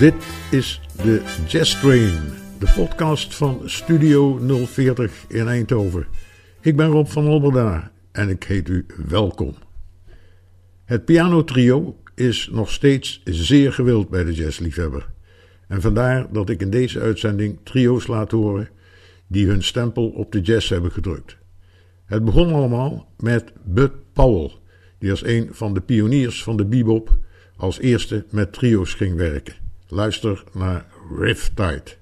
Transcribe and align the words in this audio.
Dit 0.00 0.14
is 0.50 0.80
de 0.96 1.22
Jazz 1.48 1.80
Train, 1.80 2.12
de 2.58 2.72
podcast 2.76 3.34
van 3.34 3.60
Studio 3.64 4.38
040 4.66 5.24
in 5.28 5.48
Eindhoven. 5.48 6.06
Ik 6.60 6.76
ben 6.76 6.86
Rob 6.86 7.06
van 7.06 7.28
Olberda 7.28 7.92
en 8.12 8.28
ik 8.28 8.42
heet 8.42 8.68
u 8.68 8.86
welkom. 9.08 9.54
Het 10.84 11.04
pianotrio 11.04 11.96
is 12.14 12.48
nog 12.52 12.70
steeds 12.70 13.20
zeer 13.24 13.72
gewild 13.72 14.08
bij 14.08 14.24
de 14.24 14.32
jazzliefhebber. 14.32 15.08
En 15.68 15.80
vandaar 15.80 16.32
dat 16.32 16.50
ik 16.50 16.60
in 16.60 16.70
deze 16.70 17.00
uitzending 17.00 17.58
trio's 17.62 18.06
laat 18.06 18.30
horen 18.30 18.68
die 19.26 19.46
hun 19.46 19.62
stempel 19.62 20.08
op 20.08 20.32
de 20.32 20.40
jazz 20.40 20.68
hebben 20.68 20.92
gedrukt. 20.92 21.36
Het 22.04 22.24
begon 22.24 22.52
allemaal 22.52 23.12
met 23.18 23.52
Bud 23.64 23.92
Powell, 24.12 24.50
die 24.98 25.10
als 25.10 25.24
een 25.24 25.48
van 25.52 25.74
de 25.74 25.80
pioniers 25.80 26.42
van 26.42 26.56
de 26.56 26.66
bebop 26.66 27.18
als 27.56 27.78
eerste 27.78 28.24
met 28.30 28.52
trio's 28.52 28.94
ging 28.94 29.16
werken. 29.16 29.68
Luister 29.90 30.44
naar 30.52 30.86
Riptide. 31.18 31.98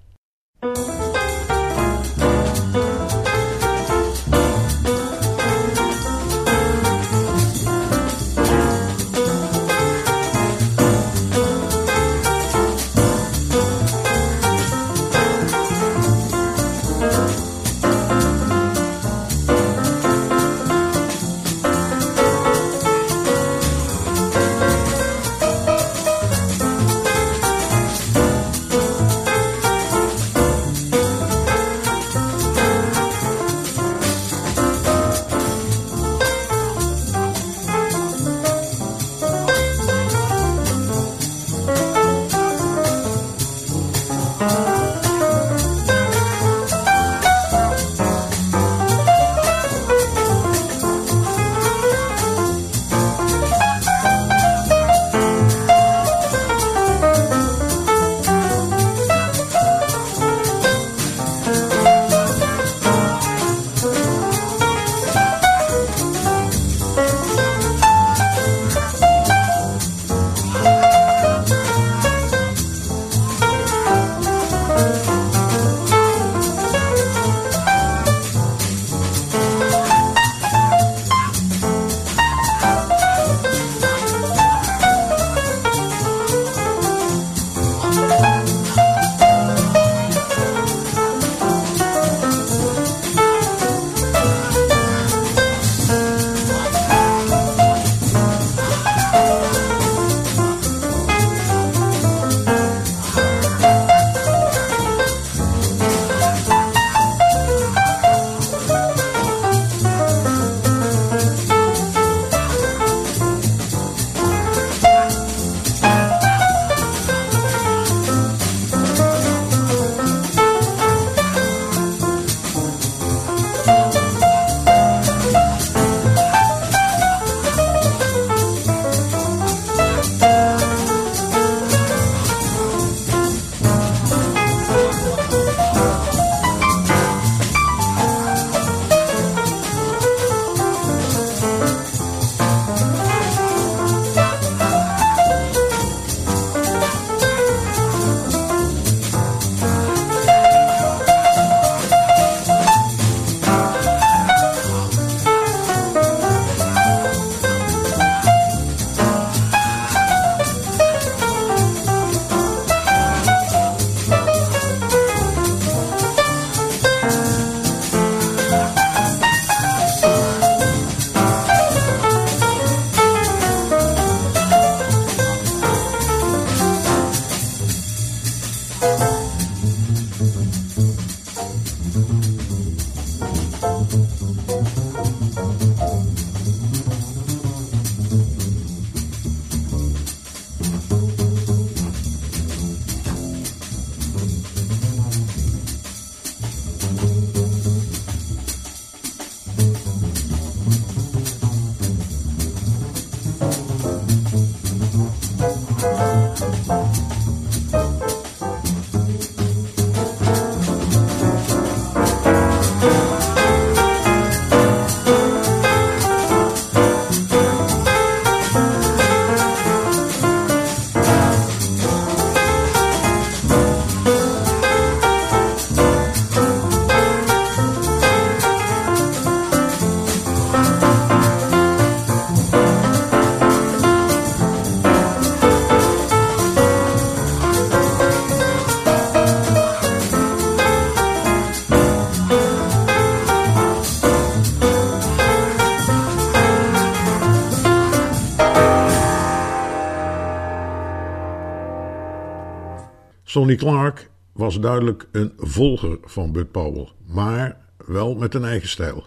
Sonny 253.29 253.55
Clark 253.55 254.11
was 254.33 254.61
duidelijk 254.61 255.09
een 255.13 255.33
volger 255.37 255.99
van 256.05 256.33
Bud 256.33 256.51
Powell, 256.51 256.89
maar 257.07 257.57
wel 257.87 258.15
met 258.15 258.35
een 258.35 258.45
eigen 258.45 258.69
stijl. 258.69 259.07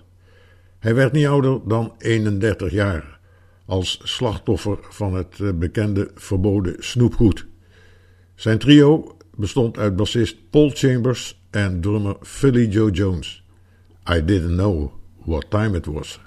Hij 0.80 0.96
werd 0.96 1.12
niet 1.12 1.28
ouder 1.28 1.60
dan 1.68 1.94
31 1.98 2.72
jaar, 2.72 3.20
als 3.66 4.00
slachtoffer 4.04 4.78
van 4.82 5.14
het 5.14 5.40
eh, 5.40 5.50
bekende 5.54 6.12
verboden 6.16 6.76
snoepgoed. 6.80 7.48
Zijn 8.36 8.58
trio 8.58 9.18
bestond 9.36 9.78
uit 9.78 9.96
bassist 9.96 10.50
Paul 10.50 10.70
Chambers 10.74 11.42
en 11.50 11.82
drummer 11.82 12.16
Philly 12.22 12.68
Joe 12.68 12.92
Jones. 12.92 13.44
I 14.10 14.26
didn't 14.26 14.56
know 14.56 14.92
what 15.26 15.50
time 15.50 15.78
it 15.78 15.86
was. 15.86 16.20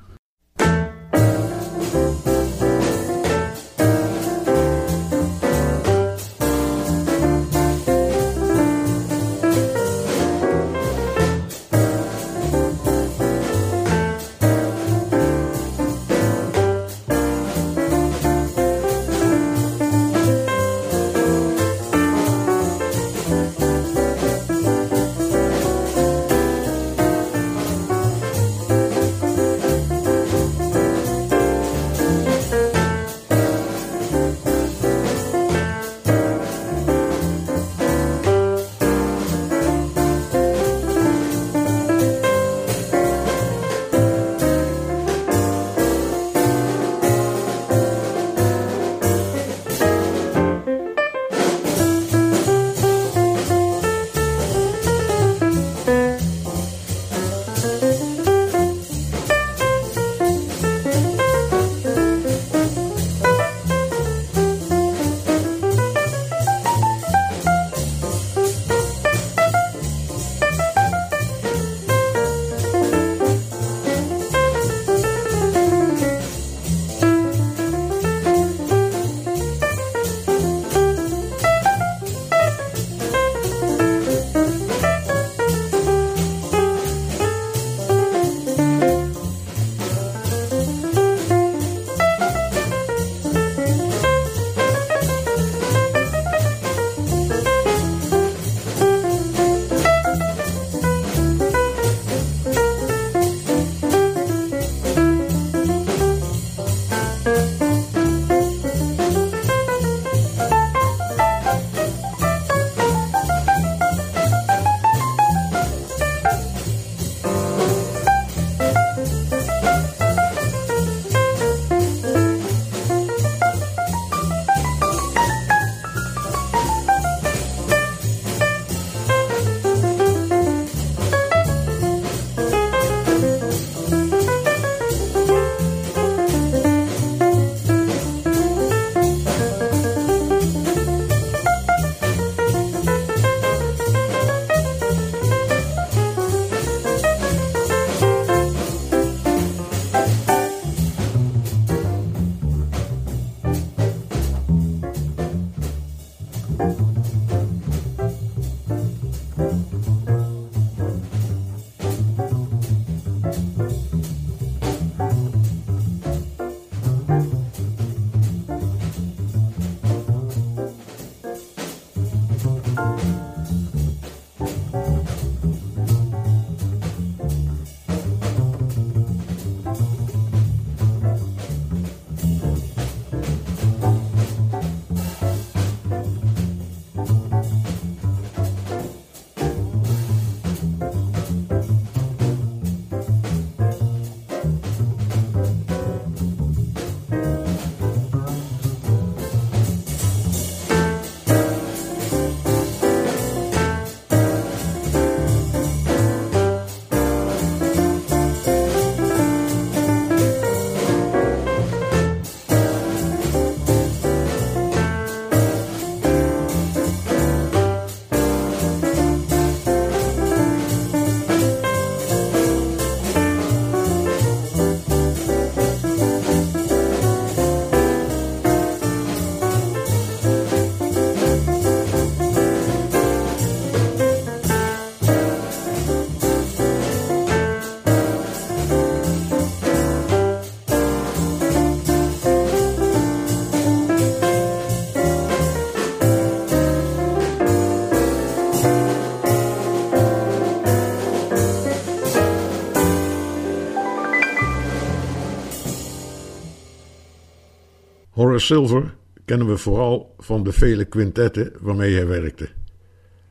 Silver 258.41 258.95
kennen 259.25 259.47
we 259.47 259.57
vooral 259.57 260.15
van 260.19 260.43
de 260.43 260.53
vele 260.53 260.85
quintetten 260.85 261.53
waarmee 261.61 261.95
hij 261.95 262.07
werkte. 262.07 262.49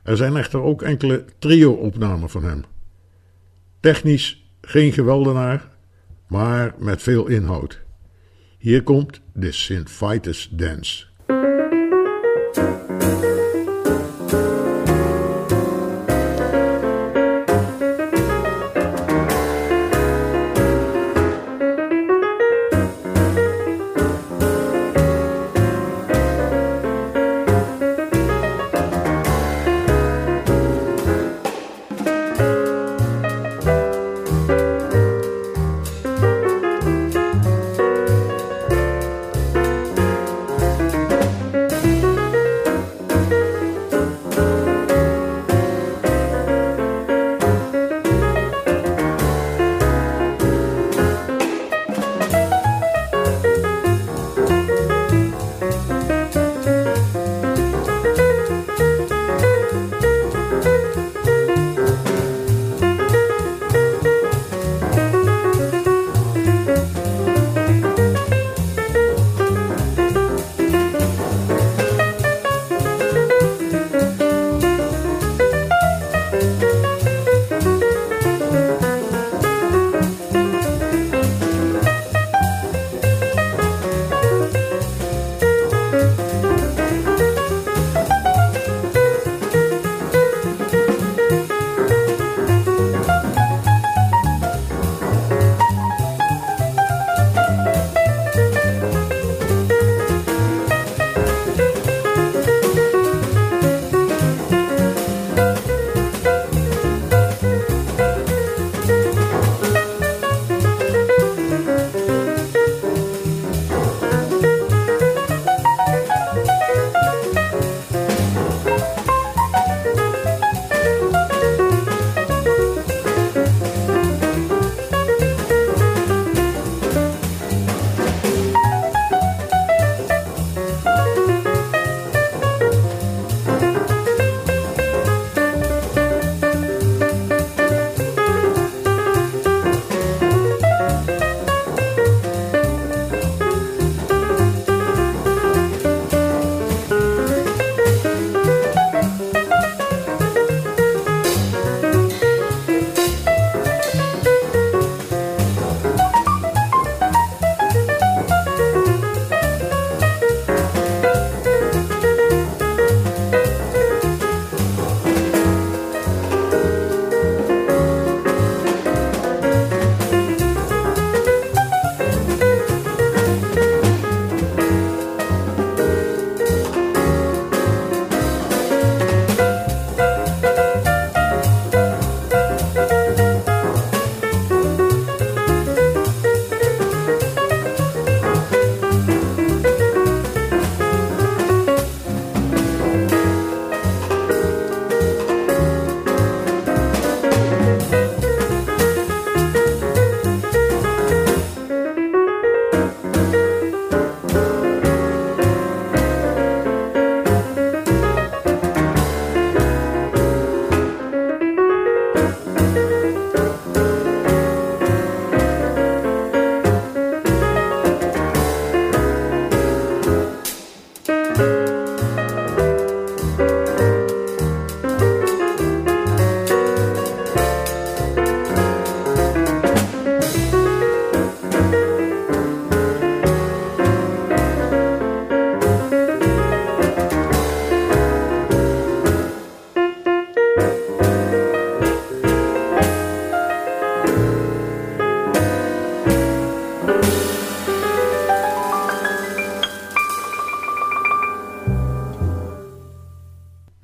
Er 0.03 0.17
zijn 0.17 0.37
echter 0.37 0.61
ook 0.61 0.81
enkele 0.81 1.25
trio-opnamen 1.39 2.29
van 2.29 2.43
hem. 2.43 2.63
Technisch 3.79 4.51
geen 4.61 4.91
geweldenaar, 4.91 5.71
maar 6.27 6.75
met 6.77 7.01
veel 7.01 7.27
inhoud. 7.27 7.81
Hier 8.57 8.83
komt 8.83 9.21
de 9.33 9.51
St. 9.51 9.89
Vitus 9.91 10.49
Dance. 10.51 11.05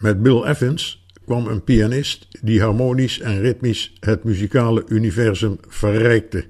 Met 0.09 0.21
Bill 0.21 0.43
Evans 0.43 1.05
kwam 1.25 1.47
een 1.47 1.63
pianist 1.63 2.27
die 2.41 2.61
harmonisch 2.61 3.19
en 3.19 3.41
ritmisch 3.41 3.93
het 3.99 4.23
muzikale 4.23 4.83
universum 4.87 5.57
verrijkte. 5.67 6.45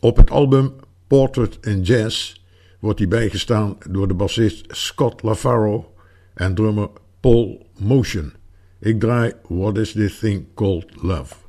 Op 0.00 0.16
het 0.16 0.30
album 0.30 0.72
Portrait 1.06 1.58
in 1.60 1.82
Jazz 1.82 2.34
wordt 2.80 2.98
hij 2.98 3.08
bijgestaan 3.08 3.76
door 3.90 4.08
de 4.08 4.14
bassist 4.14 4.64
Scott 4.68 5.22
LaFaro 5.22 5.94
en 6.34 6.54
drummer 6.54 6.88
Paul 7.20 7.66
Motion. 7.78 8.32
Ik 8.80 9.00
draai 9.00 9.32
What 9.48 9.78
is 9.78 9.92
this 9.92 10.18
thing 10.18 10.46
called 10.54 11.02
love? 11.02 11.43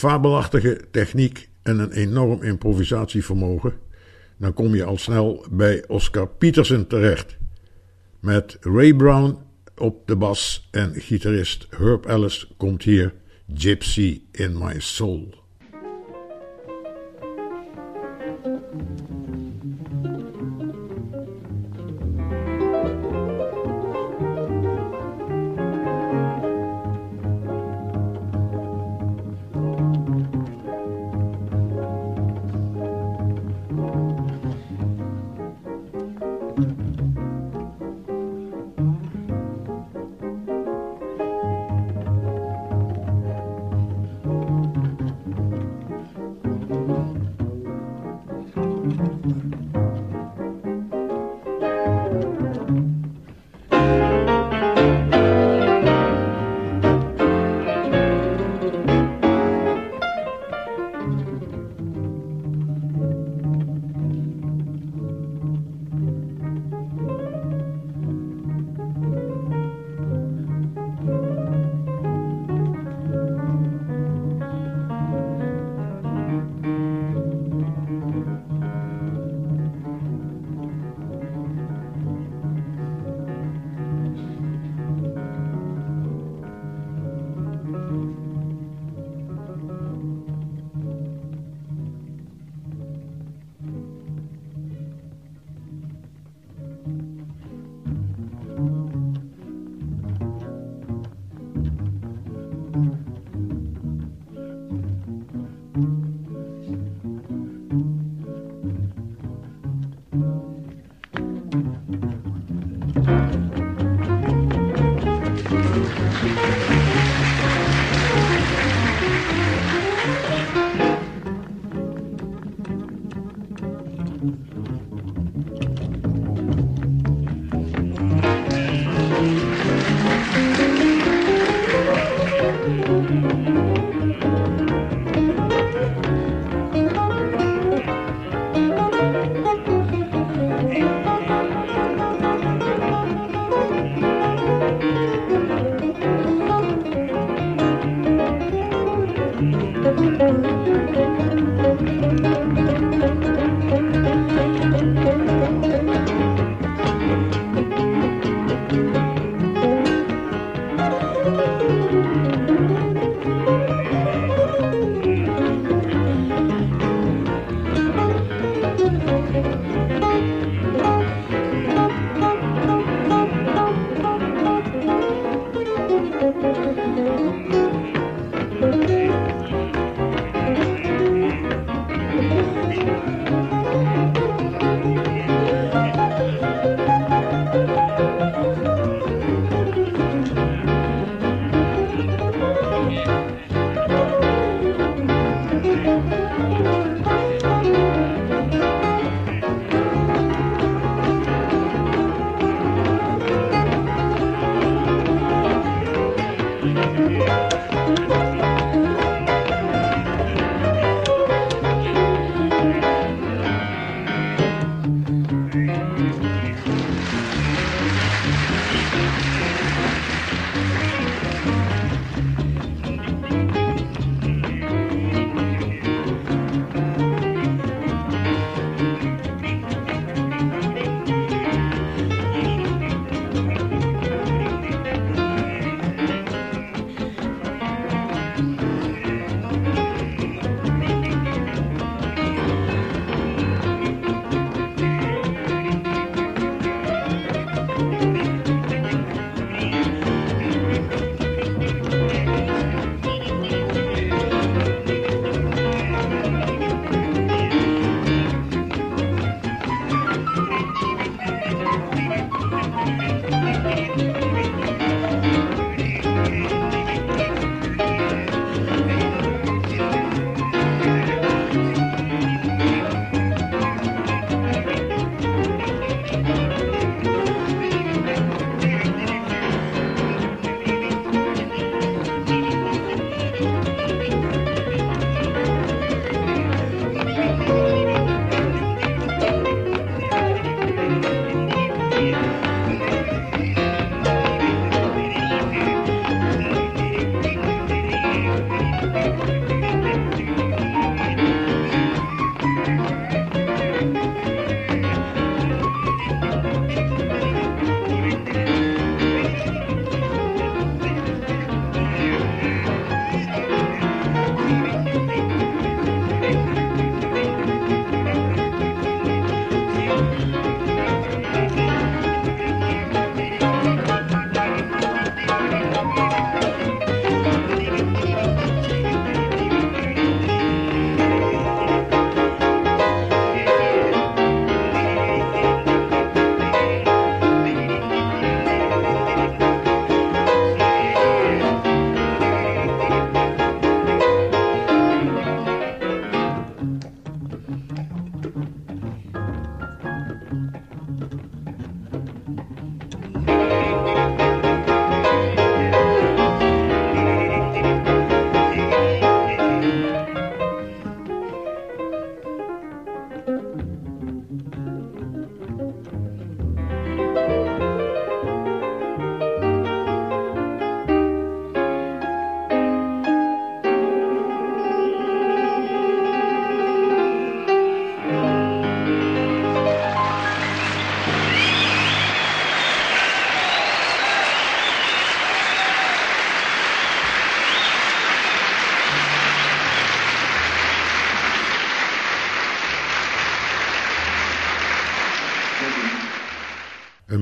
Fabelachtige 0.00 0.80
techniek 0.90 1.48
en 1.62 1.78
een 1.78 1.92
enorm 1.92 2.42
improvisatievermogen, 2.42 3.72
dan 4.38 4.52
kom 4.52 4.74
je 4.74 4.84
al 4.84 4.96
snel 4.96 5.46
bij 5.50 5.84
Oscar 5.88 6.28
Peterson 6.28 6.86
terecht. 6.86 7.36
Met 8.20 8.56
Ray 8.60 8.94
Brown 8.94 9.38
op 9.76 10.06
de 10.06 10.16
bas 10.16 10.68
en 10.70 10.94
gitarist 10.94 11.66
Herb 11.70 12.06
Ellis 12.06 12.52
komt 12.56 12.82
hier 12.82 13.14
Gypsy 13.54 14.22
in 14.32 14.58
My 14.58 14.74
Soul. 14.78 15.39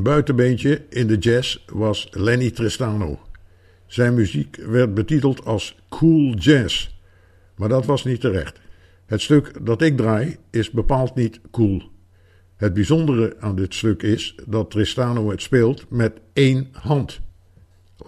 Buitenbeentje 0.09 0.83
in 0.89 1.07
de 1.07 1.19
jazz 1.19 1.65
was 1.67 2.09
Lenny 2.11 2.51
Tristano. 2.51 3.19
Zijn 3.87 4.15
muziek 4.15 4.57
werd 4.57 4.95
betiteld 4.95 5.45
als 5.45 5.77
cool 5.89 6.35
jazz, 6.35 6.91
maar 7.57 7.69
dat 7.69 7.87
was 7.87 8.05
niet 8.05 8.21
terecht. 8.21 8.61
Het 9.07 9.21
stuk 9.21 9.67
dat 9.67 9.83
ik 9.83 9.97
draai 9.97 10.37
is 10.51 10.71
bepaald 10.71 11.15
niet 11.15 11.41
cool. 11.51 11.83
Het 12.57 12.75
bijzondere 12.75 13.37
aan 13.41 13.57
dit 13.57 13.75
stuk 13.75 14.03
is 14.03 14.35
dat 14.47 14.71
Tristano 14.71 15.31
het 15.31 15.43
speelt 15.43 15.91
met 15.91 16.13
één 16.33 16.69
hand. 16.73 17.21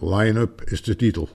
Line-up 0.01 0.63
is 0.65 0.83
de 0.83 0.97
titel. 0.97 1.29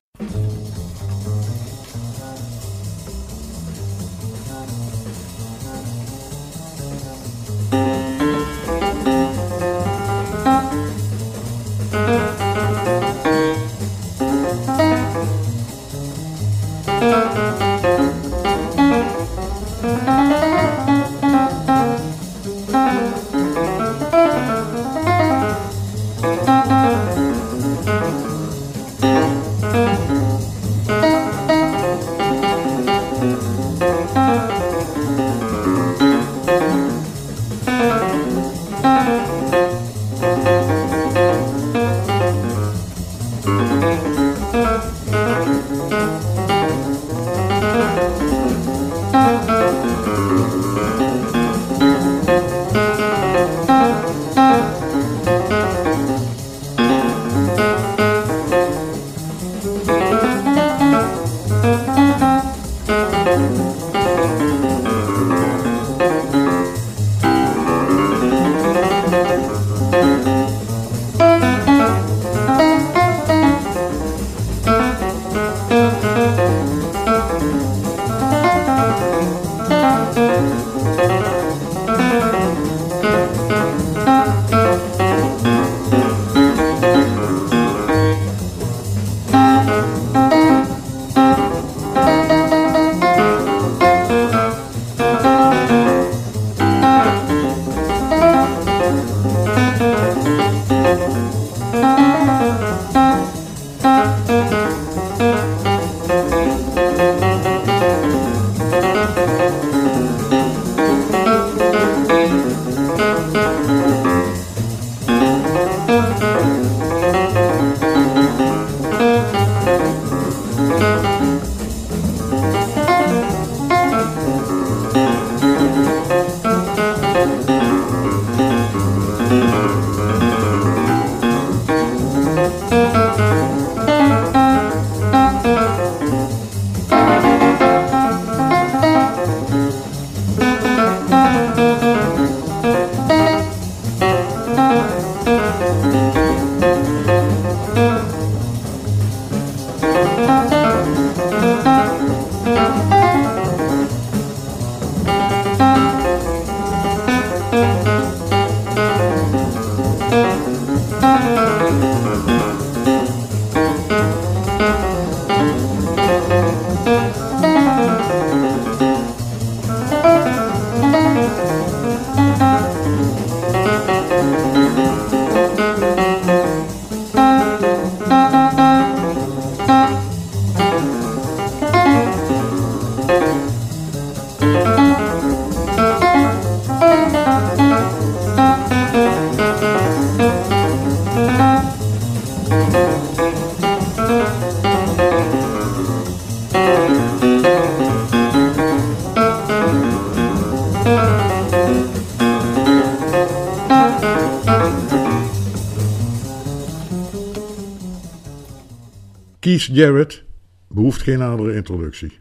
Keith 209.46 209.70
Jarrett 209.72 210.24
behoeft 210.68 211.02
geen 211.02 211.20
nadere 211.20 211.56
introductie. 211.56 212.20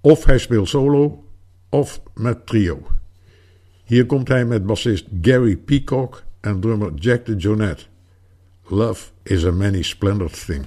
Of 0.00 0.24
hij 0.24 0.38
speelt 0.38 0.68
solo, 0.68 1.24
of 1.68 2.02
met 2.14 2.46
trio. 2.46 2.86
Hier 3.84 4.06
komt 4.06 4.28
hij 4.28 4.44
met 4.44 4.66
bassist 4.66 5.06
Gary 5.22 5.56
Peacock 5.56 6.24
en 6.40 6.60
drummer 6.60 6.94
Jack 6.94 7.26
de 7.26 7.36
Jonette. 7.36 7.84
Love 8.66 9.10
is 9.22 9.44
a 9.44 9.50
many 9.50 9.82
splendid 9.82 10.44
thing. 10.46 10.64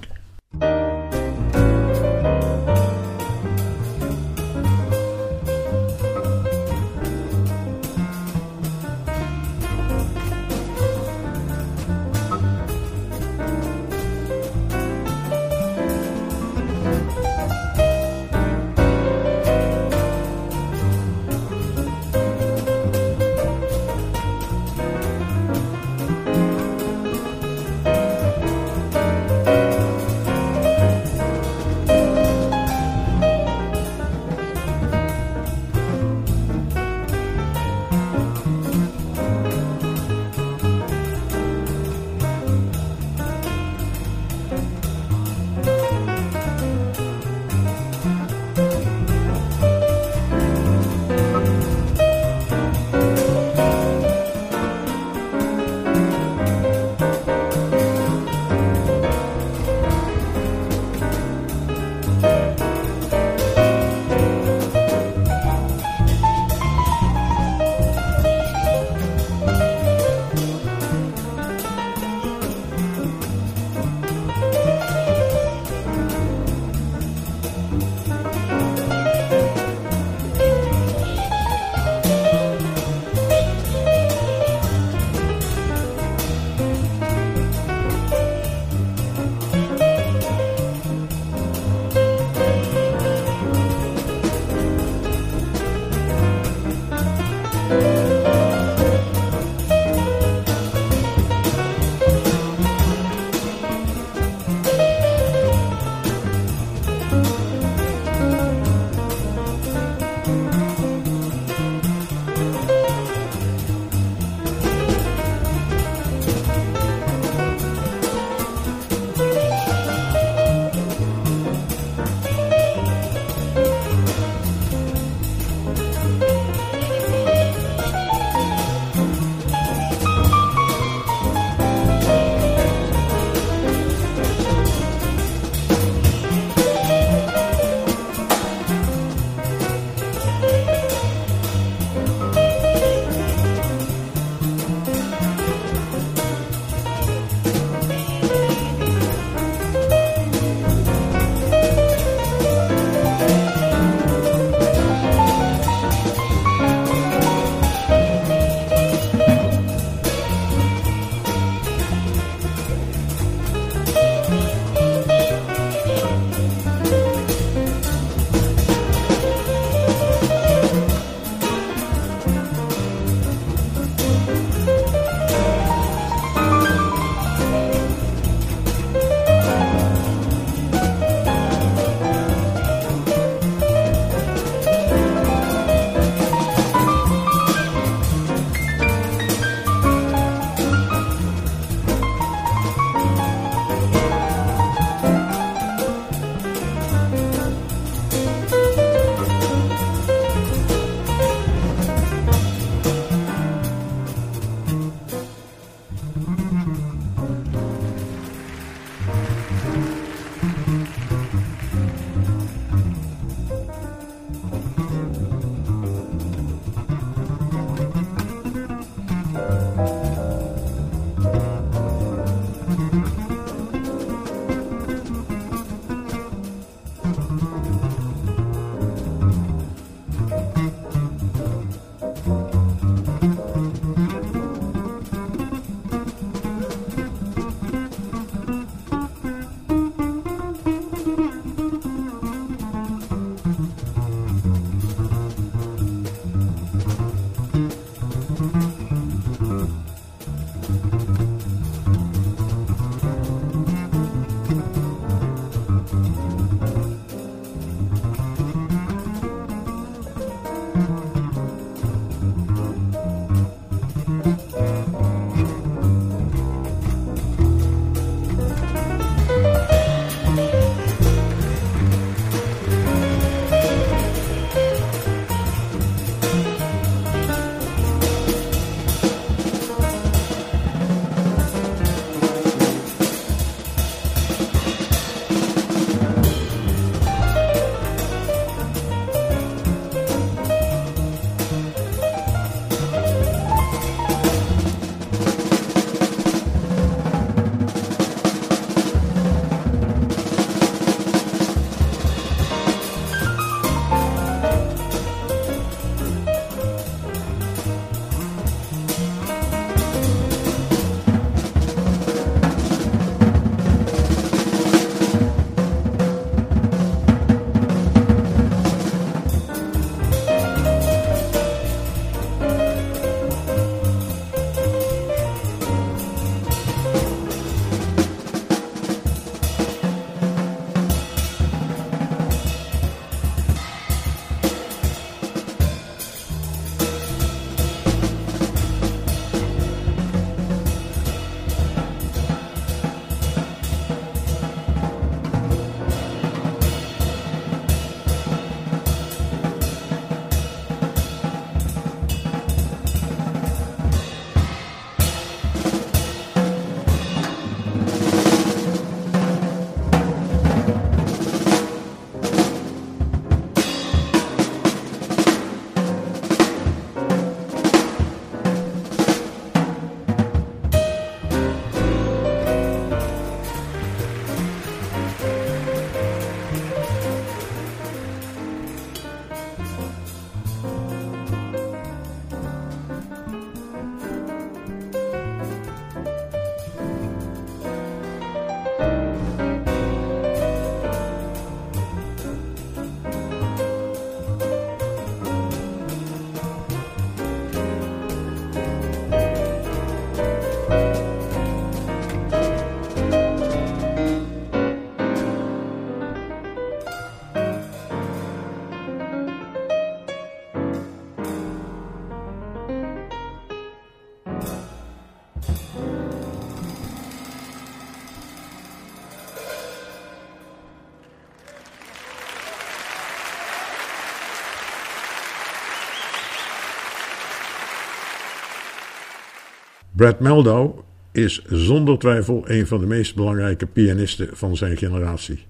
Brad 429.98 430.20
Meldau 430.20 430.74
is 431.12 431.44
zonder 431.44 431.98
twijfel 431.98 432.42
een 432.46 432.66
van 432.66 432.80
de 432.80 432.86
meest 432.86 433.14
belangrijke 433.14 433.66
pianisten 433.66 434.28
van 434.32 434.56
zijn 434.56 434.76
generatie. 434.76 435.46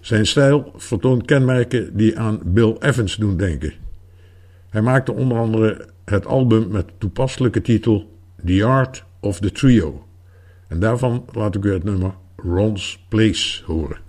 Zijn 0.00 0.26
stijl 0.26 0.72
vertoont 0.76 1.24
kenmerken 1.24 1.96
die 1.96 2.18
aan 2.18 2.40
Bill 2.44 2.76
Evans 2.78 3.16
doen 3.16 3.36
denken. 3.36 3.72
Hij 4.68 4.82
maakte 4.82 5.12
onder 5.12 5.38
andere 5.38 5.88
het 6.04 6.26
album 6.26 6.68
met 6.68 6.86
toepasselijke 6.98 7.60
titel 7.60 8.18
The 8.44 8.64
Art 8.64 9.04
of 9.20 9.40
the 9.40 9.52
Trio. 9.52 10.06
En 10.68 10.80
daarvan 10.80 11.24
laat 11.32 11.54
ik 11.54 11.64
u 11.64 11.72
het 11.72 11.84
nummer 11.84 12.14
Ron's 12.36 13.04
Place 13.08 13.64
horen. 13.64 14.05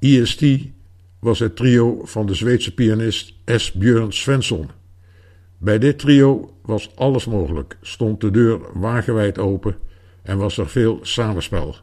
EST 0.00 0.44
was 1.18 1.38
het 1.38 1.56
trio 1.56 2.00
van 2.04 2.26
de 2.26 2.34
Zweedse 2.34 2.74
pianist 2.74 3.34
S. 3.44 3.72
Björn 3.72 4.12
Svensson. 4.12 4.70
Bij 5.58 5.78
dit 5.78 5.98
trio 5.98 6.54
was 6.62 6.96
alles 6.96 7.24
mogelijk, 7.24 7.76
stond 7.80 8.20
de 8.20 8.30
deur 8.30 8.60
wagenwijd 8.80 9.38
open 9.38 9.76
en 10.22 10.38
was 10.38 10.58
er 10.58 10.68
veel 10.68 10.98
samenspel. 11.02 11.76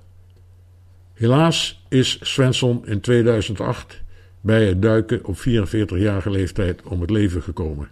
Helaas 1.13 1.85
is 1.89 2.17
Svensson 2.21 2.87
in 2.87 2.99
2008 2.99 4.01
bij 4.41 4.67
het 4.67 4.81
duiken 4.81 5.25
op 5.25 5.37
44-jarige 5.37 6.29
leeftijd 6.29 6.81
om 6.83 7.01
het 7.01 7.09
leven 7.09 7.41
gekomen. 7.43 7.89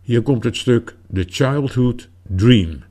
Hier 0.00 0.22
komt 0.22 0.44
het 0.44 0.56
stuk 0.56 0.94
The 1.12 1.24
Childhood 1.28 2.08
Dream. 2.22 2.87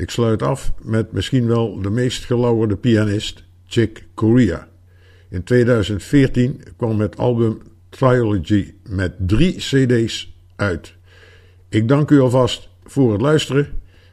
Ik 0.00 0.10
sluit 0.10 0.42
af 0.42 0.72
met 0.82 1.12
misschien 1.12 1.46
wel 1.46 1.82
de 1.82 1.90
meest 1.90 2.24
gelauwerde 2.24 2.76
pianist, 2.76 3.44
Chick 3.66 4.06
Corea. 4.14 4.68
In 5.28 5.42
2014 5.42 6.62
kwam 6.76 7.00
het 7.00 7.16
album 7.16 7.58
Trilogy 7.88 8.74
met 8.88 9.12
drie 9.18 9.54
CD's 9.56 10.36
uit. 10.56 10.94
Ik 11.68 11.88
dank 11.88 12.10
u 12.10 12.20
alvast 12.20 12.68
voor 12.84 13.12
het 13.12 13.20
luisteren 13.20 13.68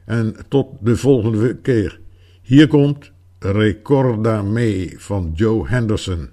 en 0.06 0.36
tot 0.48 0.68
de 0.80 0.98
volgende 0.98 1.56
keer. 1.56 2.00
Hier 2.42 2.68
komt 2.68 3.12
Recorda 3.40 4.42
Me 4.42 4.94
van 4.98 5.32
Joe 5.36 5.68
Henderson. 5.68 6.30